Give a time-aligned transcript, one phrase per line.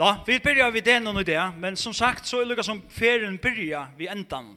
[0.00, 3.34] Da, vi börjar vid det noen idé, men som sagt så er det som ferien
[3.36, 4.56] börjar vid ändan.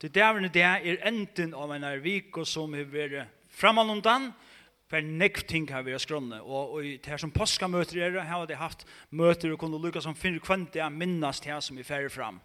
[0.00, 4.32] Det där och det är enden av en her vik og som är varit framanundan
[4.90, 8.22] för nekv ting har vært har Og, Och, och det her som påskamøter er, det,
[8.22, 11.84] har det haft möter och kunde lyckas som finner kvänt det minnas det som vi
[11.84, 12.40] färre fram.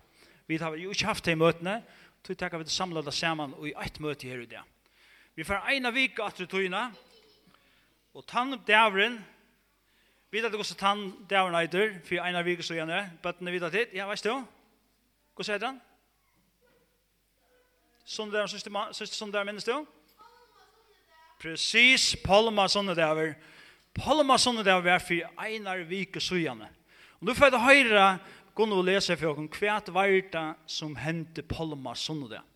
[0.47, 1.81] Vi har ju ikke haft det i mötene,
[2.27, 4.61] så tackar vi det samlade samman och i ett möte her i det.
[5.35, 6.71] Vi får ena vik at vi tog
[8.13, 9.23] och tann dävren
[10.31, 13.95] Vet du hvordan tann dæver nøyder, for en av viker så gjerne, bøttene vidt tid,
[13.97, 14.31] ja, veist du?
[15.35, 15.79] Hva sier han?
[18.07, 19.73] Sånn dævren, synes du sånn dævren minnes du?
[21.41, 23.33] Precis, Palma sånne dæver.
[23.97, 26.69] Palma sånne dæver er for en av viker så gjerne.
[27.19, 28.05] Og nå får jeg høre,
[28.55, 32.47] gå nå og lese for dere, hva var det som hendte Palma sånne dæver?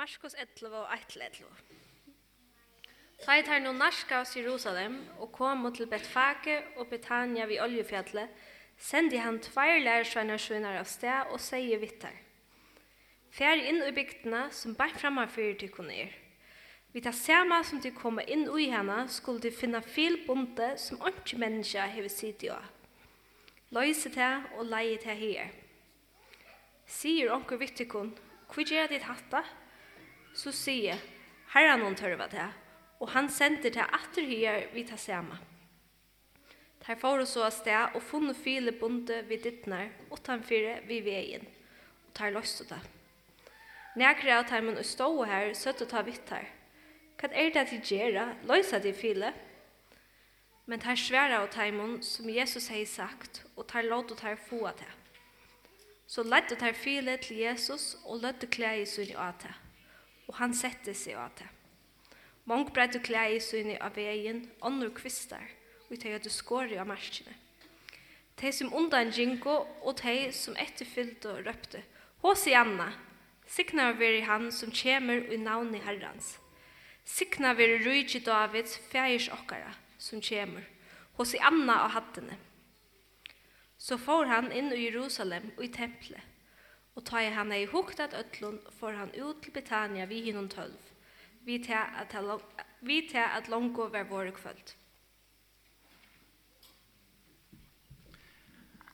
[0.00, 1.81] Marskos 11 og 1 11.
[3.22, 8.28] Tei tar nu narska oss Jerusalem og kom til Betfake og Betania vid Oljefjallet,
[8.74, 12.16] sendi han tveir lærersvenner svinar av sted og sier vittar.
[13.30, 16.10] Fær inn i bygdene som bare framme fyrir til kun er.
[16.92, 20.98] Vi tar sama som de koma inn i henne skulle de finna fil bonde som
[21.06, 22.58] ikke menneska har sitt i å.
[23.70, 25.54] Løyse til og leie til her.
[26.90, 28.10] Sier onker vittikon,
[28.50, 29.44] hva gjør ditt hatta?
[30.34, 30.98] Så sier,
[31.54, 32.61] herre hon tørva til
[33.02, 35.38] og han sendte til atter her vi tar samme.
[36.86, 41.46] Der får oss så av sted og funnet file bonde vid dittnar, utanfyre vid veien,
[42.06, 42.78] og tar løst det.
[43.98, 46.46] Nægre av timen og stå her, søtt og ta vitt her.
[47.18, 48.34] Hva er det til gjør?
[48.50, 49.32] Løsa de file?
[50.66, 54.62] Men tar svære av teimen som Jesus har sagt, og tar låt og tar få
[54.70, 54.90] av det.
[56.06, 59.54] Så ledde tar file til Jesus og løtte klæ i sunn av det,
[60.28, 61.50] og han sette seg av det.
[62.44, 65.44] Mong breidde klæi syne av veien, onnur kvistar,
[65.86, 67.36] og tei hadde skåri av marskine.
[68.34, 71.84] Tei som undan gingo, og tei som etterfyllte og røpte,
[72.22, 72.88] Hosianna,
[73.46, 76.36] signa veri han som kjemur i navni herrans.
[77.06, 80.66] Signa veri rujtji Davids fægis okkara, som kjemur,
[81.18, 82.38] Hosianna og hattene.
[83.78, 86.22] Så får han inn i Jerusalem og i tempelet,
[86.98, 90.91] og tar han ei huktat ötlun, får han ut til Betania vi hinnom tølv
[91.44, 91.58] vi
[93.08, 94.76] til at Longo ver våre kvöld.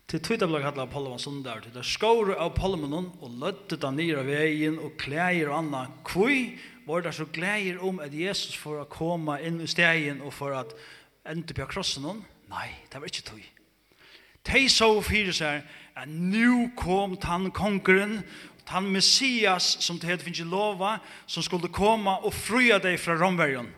[0.09, 4.25] Til tøyta blei kallar Palma sundar, til det skåru av palmenon og løtte da av
[4.25, 5.83] veien, og klæger og anna.
[6.05, 10.33] Kvui var det så glæger om at Jesus for å koma inn i stegen, og
[10.33, 10.73] for at
[11.29, 12.25] enda på krossen hon?
[12.49, 13.45] Nei, det var ikke tøy.
[14.49, 15.61] De så fyrir seg
[15.93, 18.23] at nu kom tann kongeren
[18.73, 23.71] han Messias som det heter finnes lova, som skulle komma og frya deg fra Romverjon.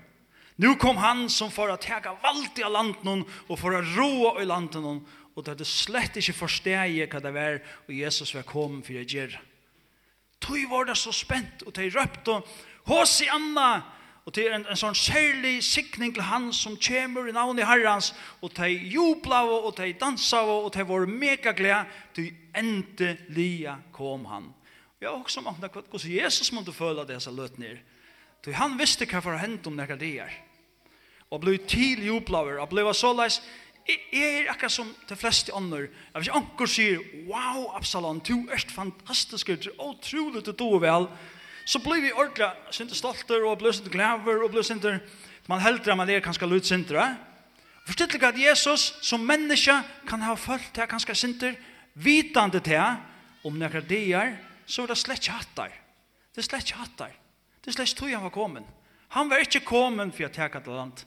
[0.61, 4.49] Nu kom han som for å teka vald i landen og for å roa i
[4.49, 5.01] landen
[5.35, 9.07] og det hadde slett ikke forsteg hva det var og Jesus var kom for å
[9.07, 9.41] gjøre.
[10.41, 12.41] Tøy var det så spent og de røpte
[12.91, 13.71] Hosianna
[14.29, 18.13] og det er en, en sånn særlig sikning til han som kommer i navnet herrans
[18.45, 21.87] og de jubla og de dansa og de var mega glede
[22.17, 24.53] til endelig kom han
[25.01, 27.79] Vi har også mange hvordan Jesus måtte føle det som løt ned.
[28.45, 30.33] Så han visste hva for hendt om noen dager.
[31.31, 33.15] Og ble til jublaver, og ble så
[34.13, 35.89] jeg er akkurat som de fleste andre.
[36.15, 41.09] Jeg vet ikke, sier, wow, Absalom, du er fantastisk, du er utrolig til du vel.
[41.67, 45.01] Så ble vi ordentlig, synte stolter, og ble synte glæver, og ble synte,
[45.49, 47.17] man helder man er kanskje lut synte, right?
[47.87, 49.75] Forstått at Jesus som menneske
[50.07, 51.57] kan ha følt til kanskje synter,
[51.95, 53.01] vitande til
[53.45, 54.37] om nekra dier,
[54.71, 55.79] så var det slett ikke hatt der.
[56.31, 57.15] Det er slett ikke hatt der.
[57.61, 58.77] Det er slett tog han var kommet.
[59.17, 61.03] Han var ikke kommet for å ta et land.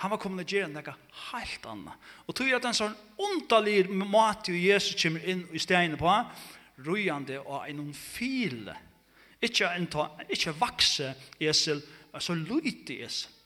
[0.00, 0.94] Han var kommet til å gjøre noe
[1.30, 2.06] helt annet.
[2.24, 6.14] Og tog at en sånn ondelig mat jo Jesus kommer inn i steinen på,
[6.86, 8.76] røyende og en file.
[9.40, 13.36] Ikke, en ta, ikke vakse esel, men så lydig esel.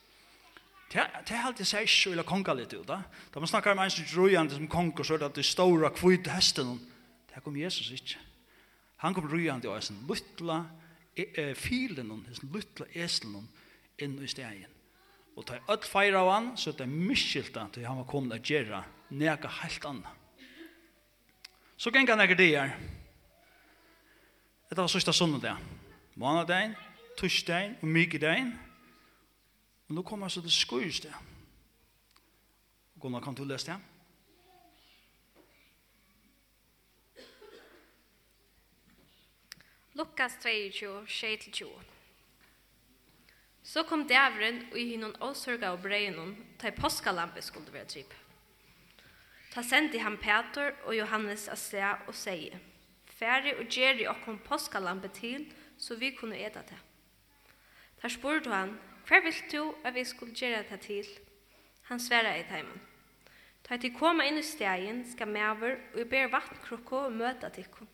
[0.95, 2.85] Det er alltid seg ikke vil ha konga litt ut.
[2.87, 3.01] Da,
[3.33, 5.91] da man snakker om en som røyende som konger, så er det at de store
[5.91, 6.77] kvite hesten.
[7.27, 8.21] Det kom Jesus ikke.
[9.03, 10.61] Han kom rujande og sin luttla
[11.15, 13.47] e, filen, sin luttla eslen
[14.01, 14.71] inn i stegen.
[15.35, 18.53] Og ta öll feira av han, så det er miskylta til han var kommet å
[18.53, 18.83] gjøre
[19.15, 20.13] nega helt anna.
[21.75, 22.71] Så gikk han det dier.
[24.69, 25.59] Dette var sørsta sundag.
[26.15, 26.75] Månadein,
[27.19, 28.53] torsdagen og mykedagen.
[29.89, 31.13] Og nå kommer han så til det.
[33.01, 33.94] Gunnar, kan du lese det?
[39.95, 41.69] Lukas 22, 22.
[43.63, 48.11] Så kom dævren og i hinnon åsørga og breinon, ta i påskalampe skulle være tryp.
[49.53, 52.59] Ta sendi han Peter og Johannes a se og seie,
[53.07, 55.47] Færi og gjeri okkom påskalampe til,
[55.77, 56.81] så vi kunne eta det.
[58.01, 61.05] Der spurte han, hver vil du at vi skulle gjøre det til?
[61.83, 62.81] Han sværa i teimen.
[63.63, 67.87] Ta til koma inn i stegin, skal mever og i ber vattnkrukko og møta tikkum.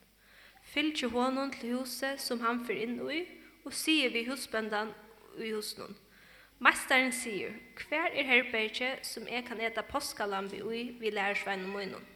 [0.72, 3.26] Fylgje honom til huset som han fyr inn i,
[3.68, 4.94] og sier vi husbøndan
[5.44, 5.98] i husnum.
[6.64, 7.58] Mastaren sier,
[7.90, 12.08] hver er herberge som jeg kan eta påskalambi i vi lærersveinen munnen?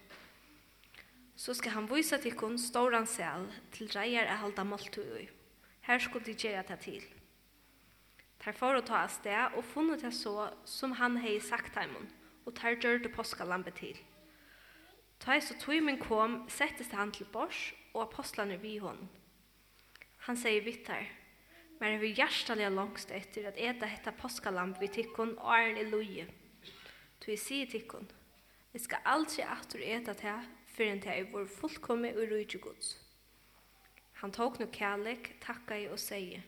[1.35, 5.27] Så skal han vise til kun ståran sel til reier er halda måltu i.
[5.83, 7.03] Her skulle de gjøre det til.
[8.39, 12.07] Tar for å ta av sted og funnet det så som han hei sagt heimen,
[12.45, 13.97] og tar gjør det påskalambi til.
[15.19, 18.99] Ta så tog min kom, settes han til bors og apostlene vi hon.
[20.27, 21.07] Han sier vitt her,
[21.79, 25.81] men er vi hjertelig langst etter at eta hetta påskalamp vi tikkun og er en
[25.85, 26.27] eloje.
[27.25, 28.11] Du är sig tikkun,
[28.71, 32.97] vi skal aldri atur du til for en til vår fullkomme og rydde gods.
[34.13, 36.41] Han tog nu kärlek, tackade och säger,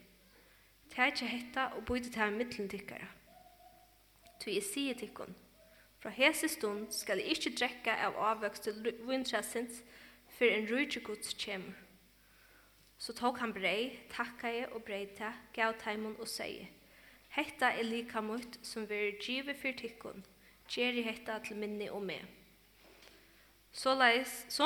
[0.96, 3.08] Ta ikke hetta og bøyde til mittlen tykkara.
[4.40, 5.36] Tu jeg sier tikkun,
[6.00, 8.74] fra hese stund skal jeg ikke drekka av avvøkste
[9.08, 9.82] vintrasins
[10.38, 11.76] for en rujtje gods kjemur.
[12.98, 16.70] Så tok han brei, takkaje og breita, gav taimon og sier,
[17.30, 20.24] Hetta er lika mot som vi er givet for tikkun,
[20.70, 22.18] gjeri hetta til minni og me.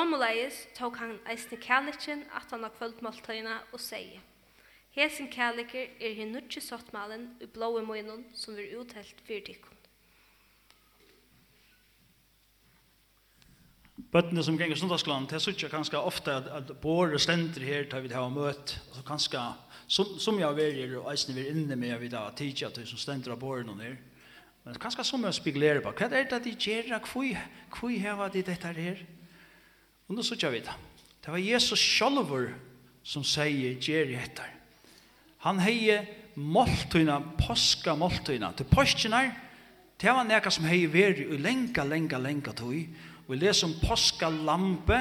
[0.08, 4.22] må leis, tok han eisne kærlikken at han har kvöldmåltøyna og sier,
[4.92, 9.71] Hesen kærlikker er hin nutje sottmalen i blåe møynun som vi er uthelt for tikkun.
[14.12, 18.02] Bøttene som ganger sundagsskolen, det synes jeg kanskje ofte at, at båre stender her til
[18.04, 19.40] vi har møtt, så kanskje,
[19.88, 22.84] som, som jeg velger, og eisen vi er inne med, vi da tidlig at det
[22.90, 23.94] som stender av båre noen her,
[24.66, 28.72] men kanskje som jeg spiglerer på, hva er det de gjør, hvor hever de dette
[28.76, 29.00] her?
[30.06, 30.74] Og nå sånn jeg vi det.
[31.24, 32.50] Det var Jesus sjálfur
[33.02, 34.50] som sier, gjør jeg etter.
[35.46, 36.04] Han heier
[36.36, 39.22] måltøyna, påska måltøyna, til påskjene,
[40.02, 42.84] det var nekka som heier veri, og lenga, lenga, lenga tøy,
[43.32, 44.98] Vi leser om påskalampe.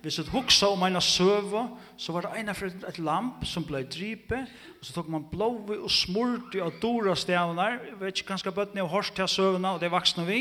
[0.00, 3.82] Hvis du huksa om en søve, så var det ene for et lamp som ble
[3.88, 4.36] dripe,
[4.80, 7.66] og så tok man blåve og smurt i av dora stjavene.
[7.86, 10.40] Jeg vet ikke, kanskje bøttene og hørst til søvene, og det vaksne vi.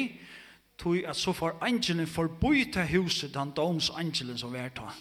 [0.80, 4.92] Tog at så får angelen forbøy til huset, den domsangelen som vi er ta.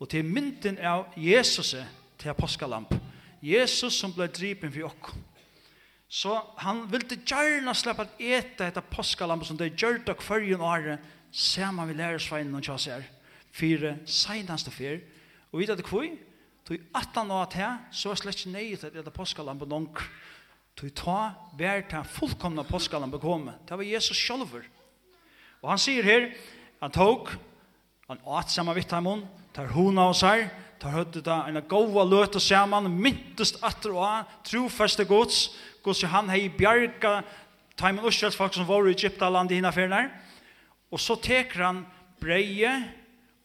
[0.00, 1.74] Og til mynden av Jesus
[2.18, 2.92] til påskalamp.
[3.42, 5.16] Jesus som ble drypen for oss.
[6.08, 11.04] Så han ville gjerne slippe at ete etter påskalamp som det gjør det hver en
[11.34, 13.02] saman vi lærer sveinen og tjass her,
[13.54, 15.00] fire seinaste fyr,
[15.50, 16.12] og vi vet kvui,
[16.64, 20.02] tog atan og at her, så er slett ikke nøyet at det er påskalampen nonk,
[20.78, 21.18] tog ta
[21.58, 24.62] vær til fullkomna påskalampen komme, det var Jesus sjolver.
[25.62, 26.30] Og han sier her,
[26.82, 27.32] han tog,
[28.08, 30.46] han åt saman vitt heimon, tar hona hos her,
[30.78, 35.48] tar høyde da en gåa løte saman, myntest atter og an, trofeste gods,
[35.82, 37.22] gods han hei bjarga,
[37.78, 40.12] taimen Ushels folk som var i Egyptaland i hina ferner,
[40.94, 41.82] Og så teker han
[42.22, 42.70] breie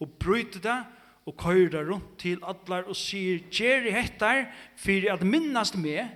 [0.00, 0.78] og bryter det
[1.26, 4.46] og køyrer det rundt til atler og sier «Gjer i hettar
[4.78, 6.06] for at minnast med».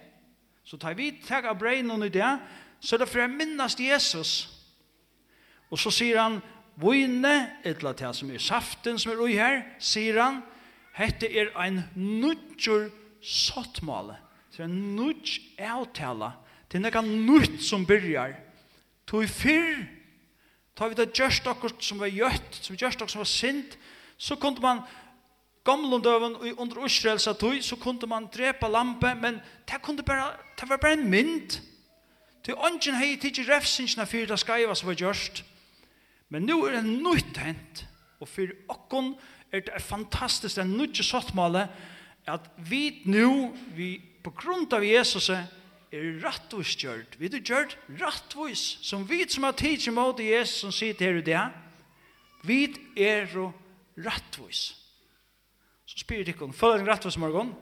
[0.64, 2.30] Så tar vi tag av breien og det,
[2.80, 4.48] så er det for at minnast Jesus.
[5.68, 6.38] Og så sier han
[6.80, 10.40] «Vøyne, et eller annet som er saften som er ui her», sier han
[10.96, 12.88] «Hette er ein nudjur
[13.20, 14.16] sottmale».
[14.54, 16.30] Så en nudj avtale.
[16.70, 18.36] Det er noe nytt som byrjar.
[19.10, 19.82] Tog fyrr
[20.76, 23.78] tar vi det gjørst okkur som var gjøtt, som gjørst okkur som var sint,
[24.18, 24.82] så kunde man
[25.64, 30.68] gamla døven under Israels atøy, så kunde man drepa lampe, men det, kunde bara, det
[30.68, 31.60] var bare en mynd.
[32.44, 35.44] Til ånden hei tidsi refsinsina fyrir det skaiva som var gjørst.
[36.28, 37.86] Men nu er det nytt hent,
[38.20, 39.14] og fyrir okkon
[39.52, 41.68] er det fantastisk, det er nytt sottmale,
[42.26, 45.44] at vi nu, vi på grunn av Jesus, er
[45.94, 47.16] er rattvis gjørt.
[47.18, 48.78] Vi er gjørt rattvis.
[48.82, 51.44] Som vi som har tid til måte Jesus som sitter her i det,
[52.44, 52.60] vi
[52.96, 53.30] er
[54.04, 54.74] rattvis.
[55.86, 57.54] Så spyr jeg ikke, følger en rattvis morgen.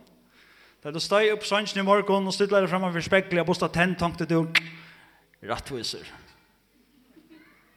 [0.82, 3.74] Da du steg opp sannsyn i morgen og stiller deg fremme for spekkel, og bostad
[3.74, 4.40] tenn, tankte du,
[5.46, 6.08] rattviser.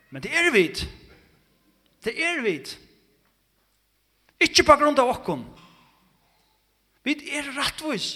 [0.10, 0.68] Men det er vi.
[2.06, 2.56] Det er vi.
[4.46, 5.44] Ikke på grunn av åkken.
[7.06, 8.16] Vi er rattvis.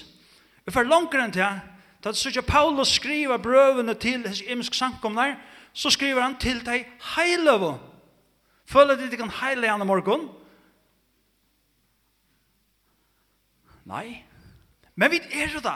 [0.65, 1.59] Vi får langere enn til
[2.03, 5.35] Da det sier Paulus skriver brøvene til hans imsk sankomnar,
[5.73, 7.77] så skriver han til deg heiløve.
[8.65, 10.29] Føler du ikke kan heile han i morgen?
[13.89, 14.23] Nei.
[14.95, 15.75] Men vi er det da.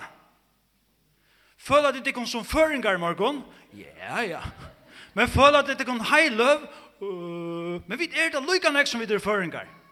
[1.58, 3.44] Føler de det kan som føringar i morgen?
[3.74, 4.42] Ja, ja.
[5.13, 6.68] Men føler de det kan heiløv?
[7.01, 9.68] Uh, men vi er det nek som vi er føringar.
[9.68, 9.83] Ja.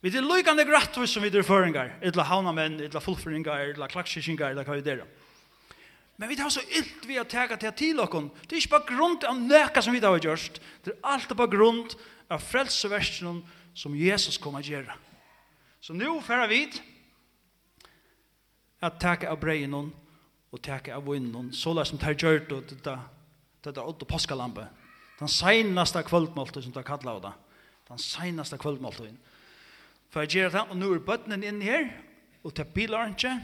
[0.00, 4.64] Vi er lykande grattvis som vi er føringar, etla haunamenn, etla fullføringar, etla klakskiskingar, etla
[4.64, 5.02] hva vi der.
[6.16, 8.30] Men vi tar så illt vi har tega til til okkon.
[8.44, 10.60] Det er ikke bare grunn av nøkka som vi har gjort.
[10.84, 11.84] Det er alt bare grunn
[12.28, 13.42] av frelseversen
[13.74, 14.96] som Jesus kom å gjøre.
[15.80, 16.66] Så nu færa vi
[18.80, 23.76] at tega av breien og tega av vinnen, så la som tar gjørt og det
[23.76, 24.64] er åtte påskalampe.
[25.20, 27.32] Den seinaste kvöldmåltet som tar kallar av det.
[27.88, 29.12] Den seinaste kvöldmåltet
[30.10, 31.88] for jeg gjør det, og nå er bøttene inn her,
[32.44, 33.34] og til bilar ikke,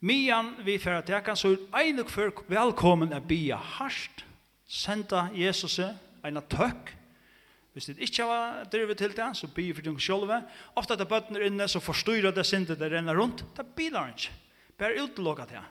[0.00, 4.24] mian vi for at jeg kan, så er en og for velkommen er bia harst.
[4.68, 6.92] senda Jesus en tøkk,
[7.72, 10.32] hvis det ikke var drivet til det, så bia for dem selv,
[10.76, 14.32] ofte at bøttene er inne, så forstyrrer det sindet det renner rundt, det bilar ikke,
[14.78, 15.64] bare utelokket det,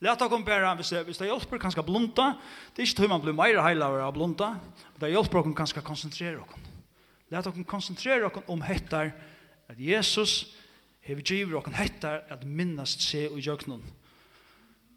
[0.00, 2.34] Lata kom bara hvis det, hvis det hjälper kanske blunta.
[2.74, 4.56] Det är inte hur man blir mer heilavare av blunda.
[4.96, 6.56] Det hjälper oss kanske koncentrera oss.
[7.28, 9.12] Lata kom koncentrera oss om hettar
[9.70, 10.50] at Jesus
[11.06, 13.82] hever giver og hettar at minnast se og jøknun.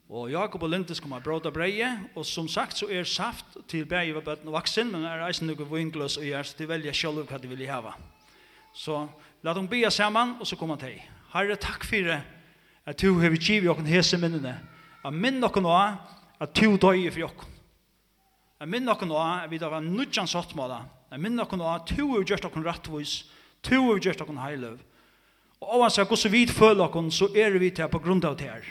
[0.09, 4.13] Og Jakob og Lindis kommer bråta breie, og som sagt så er saft til bæg
[4.25, 7.39] bøtten og vaksin, men er eisen noe vingløs og gjør, så de velger selv hva
[7.41, 7.95] de vil hava.
[8.73, 9.07] Så
[9.43, 10.99] la dem bia saman, og så kommer han til.
[11.33, 12.11] Herre, takk for
[12.85, 14.57] at du hever giver og hese minnene.
[15.03, 17.49] Jeg minn okken nå at du døy for okken.
[18.59, 20.83] Jeg minn okken også at vi da var nudjan sottmåla.
[21.11, 23.23] Jeg minn okken også at du har gjort okken rattvois,
[23.63, 24.79] to har gjort okken heiløv.
[25.63, 28.36] Og av hans er hvordan vi føler okken, så er vi til på grunn av
[28.39, 28.65] det her.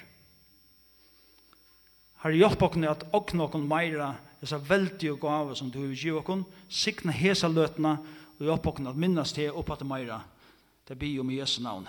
[2.23, 6.45] Herre, hjelp okken at okken okken meira disse veldige gaver som du vil gi okken,
[6.71, 7.97] sikne hesa løtene,
[8.39, 10.21] og hjelp okken at minnes til opp at meira.
[10.89, 11.87] Det blir jo med Jesu navn.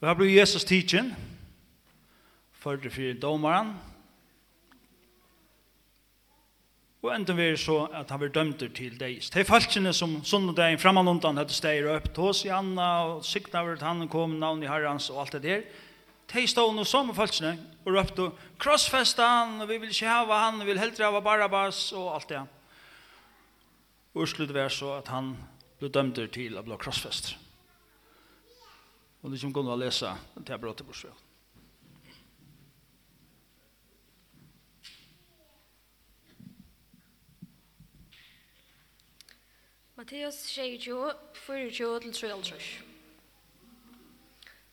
[0.00, 1.12] Og her blir Jesus teaching,
[2.52, 3.74] for det fyrir domaren,
[7.04, 9.10] Og enda vi er så at han blir dømt til det.
[9.34, 14.38] De falskene som sunnodegin framanundan hadde steg opp, tås i Anna og Signavet, han kom,
[14.40, 15.66] navn i herrans og alt det der.
[16.32, 20.62] De stod noe som falskene og røpte, krossfesta han, og vi vil ikke hava han,
[20.62, 22.40] vi vil heldre hava Barabbas og alt det.
[24.16, 25.34] Urslut var så at han
[25.82, 27.34] ble dømt til å bli krossfest.
[29.20, 30.96] Og det kommer å lese til jeg bråte på
[40.04, 41.14] Matteus 22,
[41.48, 42.82] 24-33.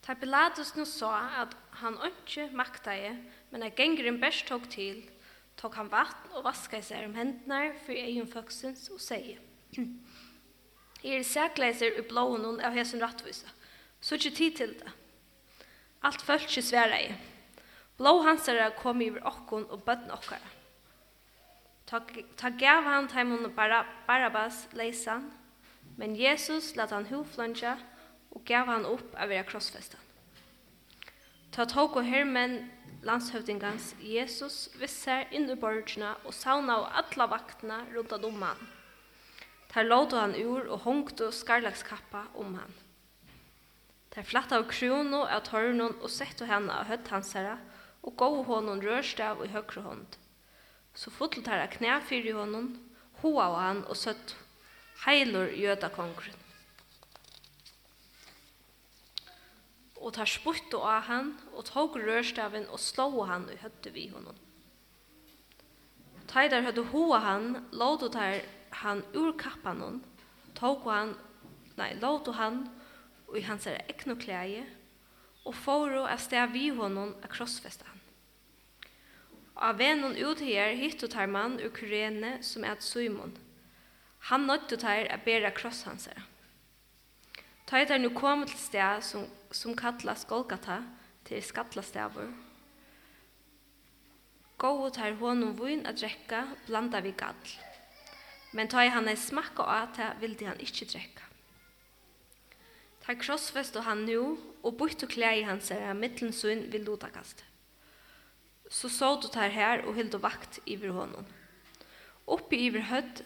[0.02, 3.14] Ta Pilatus nu sa at han ikke makta maktaði,
[3.54, 5.00] men at gengeren best tok til,
[5.56, 9.40] tok han vatten og vaskaði seg om hendene for egen føksens og sier.
[9.72, 13.56] Jeg er sækleiser i blåen av hesen rattvisa,
[14.04, 14.96] så ikke tid til det.
[16.04, 17.14] Alt følt ikke svære i.
[17.96, 20.58] Blå hansere kom i okkon og bøtten okkara.
[21.92, 25.26] Ta, gav han taimun bara, Barabbas leisan,
[25.98, 27.74] men Jesus lat han huflunja
[28.32, 30.00] og gav han upp av vera krossfestan.
[31.52, 32.70] Ta tog og hermen
[33.04, 38.64] landshövdingans Jesus vissar inn i borgerna og sauna av alla vaktna rundt om han.
[39.68, 42.80] Ta låte han ur og hongte skarlagskappa om han.
[44.16, 47.60] Ta flatta av krono av tørnen og sette henne av høtt hans herre
[48.02, 50.21] og gå honom rørstav i høyre hånd.
[50.94, 52.74] Så fotlet her av knæ fyrir honom,
[53.22, 54.36] hoa av han og søtt,
[55.06, 56.38] heilur jøda kongren.
[60.02, 64.38] Og tar spurt av han, og tog rørstaven og slå han og høtte vi honom.
[66.32, 68.42] Teidar høtte hoa han, låt og tar
[68.82, 70.04] han ur kappan hon,
[70.58, 71.16] tog han,
[71.78, 72.64] nei, låt og han,
[73.28, 74.64] og i hans er ekno klæje,
[75.46, 78.01] og fóru av sted vi honom a krossfesta han.
[79.56, 83.38] Av venon ut her hittu tar mann ur kurene som er Simon.
[84.30, 86.22] Han nøttu tar a bera kross hans her.
[87.66, 90.82] Ta etter nu kom til sted som, som kallas Golgata
[91.26, 92.32] til skallastavur.
[94.62, 97.54] Gåu tar honom vun a drekka blanda vi gall.
[98.54, 101.28] Men ta han ei smakka av ta vildi han ikkje drekka.
[103.02, 106.36] Ta krossfest og han nu og byttu klei hans her mittlen
[106.72, 107.44] vil lutakast
[108.72, 111.28] så så du tar her og hilde vakt iver honom.
[112.32, 113.24] Oppi iver hødd,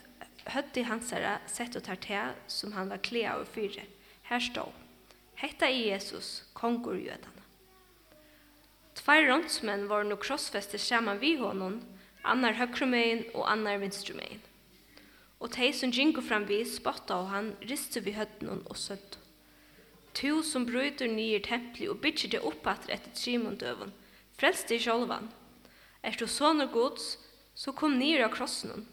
[0.49, 3.85] hødd i hans herre sett og tar te som han var klea og fyre.
[4.25, 4.65] Her stå.
[5.37, 7.43] Hetta i Jesus, kongur jødana.
[8.95, 11.81] Tvær rånsmenn var no krossfester saman vi honom,
[12.23, 14.41] annar høkrumøyen og annar vinstrumein.
[15.43, 19.19] Og tei som gingo fram vi spotta og han riste vi høtten og søtt.
[20.15, 23.91] Tu som bryter nye templi og bytjer det opp etter etter trimundøven,
[24.35, 25.29] Frelst deg sjolvan.
[26.03, 27.15] Er du sånne gods,
[27.55, 28.83] så kom nir av krossen.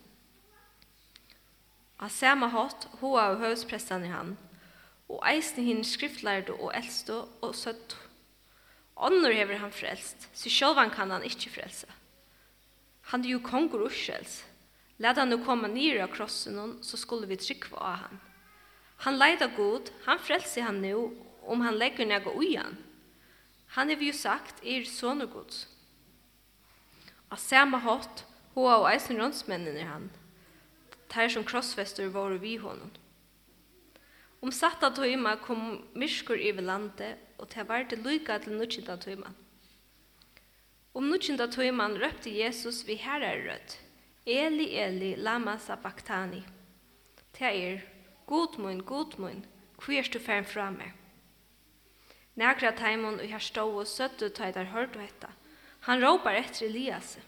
[1.99, 4.37] Av samme hatt, hoa av høvspressan i han,
[5.11, 7.99] og eisen hinn skriftlærdu og eldstu og søttu.
[9.03, 11.91] Ånder hever han frelst, så sjølvan kan han ikkje frelse.
[13.11, 14.45] Han er jo kongur urskjels.
[15.03, 18.23] Lad han nu komme nir av krossen, så skulle vi trykva av han.
[19.03, 21.11] Han leida god, han frelser han nu,
[21.43, 22.79] om han legger nega ui Han
[23.73, 25.67] Han har vi sagt er sånne gods.
[27.33, 30.11] Av samme hatt, hoa og eisen rånsmännen er han.
[31.09, 32.91] Tär som krossfester var vi honom.
[34.43, 39.33] Om satta tøyma kom myrskur iver landet, og det var det lykka til nutjinda tøyma.
[40.93, 43.79] Om nutjinda tøyma røpte Jesus vi herre rødt.
[44.27, 46.43] Eli, Eli, lama sabachthani.
[47.39, 47.81] Det er,
[48.27, 49.47] god mun, god mun,
[49.81, 50.93] hver du fern fra meg.
[52.35, 55.29] Nægra taimon og her stå og søttu tøytar hørt og hetta.
[55.89, 57.19] Han råpar etter Elias.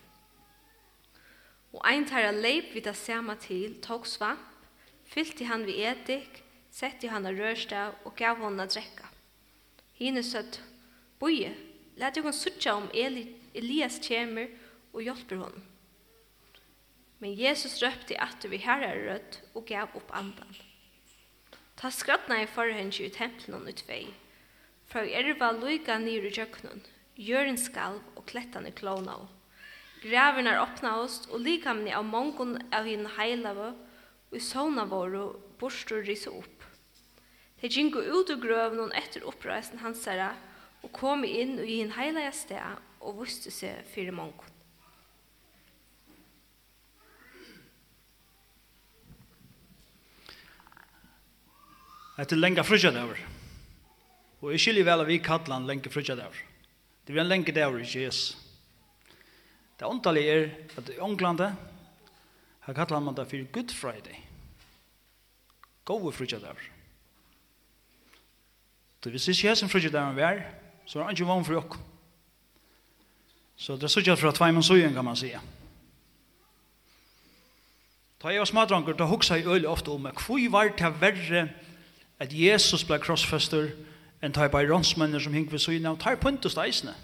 [1.75, 4.41] Og ein tæra leip vi det sema til, tok svamp,
[5.11, 9.11] fyllti han vi etik, setti han av rørstav og gav hon a drekka.
[9.99, 10.61] Hine søtt,
[11.19, 11.53] boie,
[11.99, 14.49] let jo sutja om Eli, Elias kjemer
[14.93, 15.65] og hjelper hon.
[17.19, 20.57] Men Jesus røpte at vi herre rødt og gav opp andan.
[21.77, 24.07] Ta skrattna i forhengi i tempelen og utvei
[24.95, 26.85] fra erva loika nyr i jöknun,
[27.19, 29.25] jøren skalv og klettane klonau.
[30.05, 33.73] Gravernar oss, og likamni av mongon av hinn heilave
[34.31, 36.63] og i sona våru borstur risa opp.
[37.59, 40.31] Tei gingu ut og grøvnun etter oppreisen hans herra
[40.85, 44.51] og kom inn i hinn heilaja sted og vustu seg fyrir mongon.
[52.15, 53.34] Etter lenga frysja det over.
[54.45, 56.33] Og jeg skiljer vel at vi kallar han lenge frutja der.
[57.05, 58.37] Det blir en lenge der i Jesus.
[59.81, 61.55] Det åndalige er at i Ånglandet
[62.61, 64.21] har kallar han det for Good Friday.
[65.85, 66.61] Gåve frutja der.
[69.03, 70.43] Så hvis ikke Jesus frutja der han var,
[70.87, 71.79] så er han ikke vann for okk.
[73.57, 75.41] Så det er sånn fra tveimen søyen kan man sige.
[78.21, 81.49] Da jeg var smadranger, da hoksa jeg øyelig ofte om hvor var det verre
[82.21, 83.94] at Jesus ble krossfester og
[84.25, 86.95] enn tar bare ronsmennene som hink ved syne, og tar puntus deisene.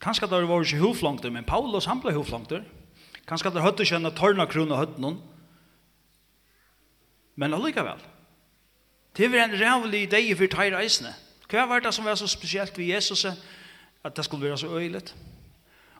[0.00, 2.64] Kanskje det var ikke hovflangter, men Paulus han ble hovflangter.
[3.28, 5.18] Kanskje det høtte ikke en tørna krona høtten noen.
[7.36, 8.00] Men allikevel.
[9.16, 11.12] Det var en rævlig idé for tar reisene.
[11.50, 15.12] Hva var det som var så spesielt ved Jesus at det skulle være så øyelig?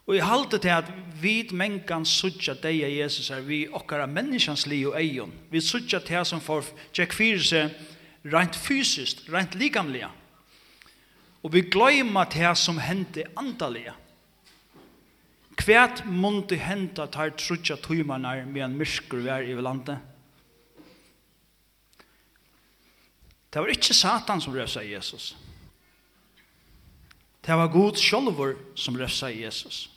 [0.07, 0.88] Og jeg halte til at
[1.20, 5.33] vi mengan suttja deg av Jesus er vi okkara menneskans liv og eion.
[5.50, 7.74] Vi suttja til som får tjekk fyrir seg
[8.24, 10.11] rent fysiskt, rent likamliga.
[11.42, 13.94] Og vi glömmer det som hände andaliga.
[15.56, 19.98] Kvært mundi henda tar trutja tøymanar medan myrskur vær i landet.
[23.50, 25.37] Det var ikke Satan som røfsa Jesus.
[27.46, 29.90] Det var god sjolvor som røfsa Jesus.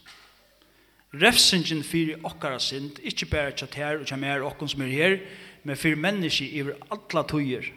[1.14, 5.20] Refsingen fyrir okkara sind, ikkje bæra tja tær og tja mer okkon som er her,
[5.64, 7.70] men fyrir menneski iver alla tøyer.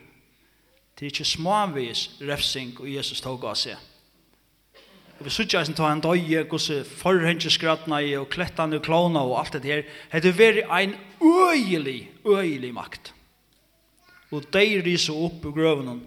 [0.96, 3.76] Det er ikke småvis refsing og Jesus tog av seg.
[5.16, 9.22] Og vi sier ikke at han døye, gosse forhengi skratna i og klettene og klona
[9.24, 9.84] og alt det her.
[10.12, 13.12] Det er veri en øyelig, øyelig makt.
[14.32, 16.00] Og de riser opp i grøvene.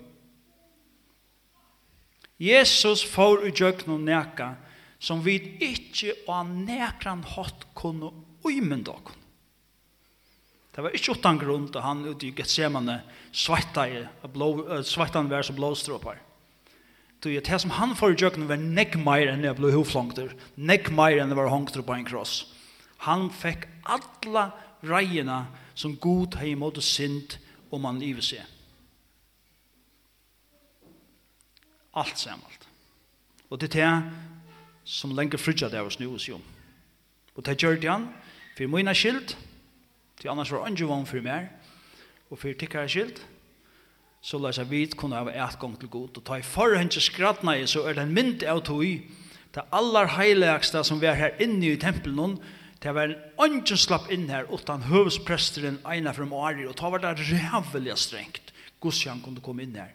[2.40, 4.54] Jesus får i djøkna neka
[5.00, 8.12] som vi ikke av nekran hatt kunne
[8.46, 9.29] uimynda kunne.
[10.80, 13.02] Det var ikke utan grunn til han ute i Gethsemane
[13.36, 14.06] svettet,
[14.88, 16.22] svettet han vær som blåstråpar.
[17.20, 20.32] Det er det som han får i jøkken var nekk meir enn jeg ble hovflangter,
[20.56, 22.46] nekk meir enn jeg var hongter på en kross.
[23.04, 24.46] Han fikk alla
[24.80, 25.42] reiene
[25.76, 27.36] som god hei måtte sint
[27.76, 28.48] om han livet seg.
[31.92, 32.70] Alt sammalt.
[33.52, 36.40] Og det er det som lenger frydja det av oss nu jo.
[37.36, 38.08] Og det gjør det han,
[38.56, 39.36] for mine skilt,
[40.20, 41.50] Til annars var ikke vann for meg,
[42.30, 43.22] og for tikkere skilt,
[44.22, 46.18] så la seg vidt kunne ha et gang til god.
[46.20, 49.00] Og ta i forhånd til skrattene i, så er det en mynd av tog i,
[49.56, 52.38] det aller heiligste som vi er her inne i tempelen,
[52.80, 57.02] det var en ånden slapp inn her, utan høvespresteren Einar fra Mari, og ta var
[57.04, 59.92] det rævelig strengt, gudskjøren kunne komme inn her.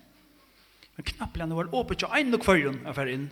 [0.96, 3.30] Men knappelig han var åpent til en og kvarjon jeg var inn,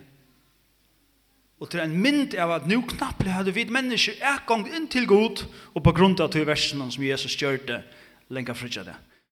[1.61, 5.05] Og til en mynd av at nu knapplig hadde vi mennesker er gang inn til
[5.07, 7.81] god, og på grunn av til versen som Jesus gjør det,
[8.33, 8.97] lenger frutja det.